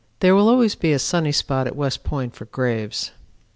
[0.19, 3.11] There will always be a sunny spot at West Point for Graves."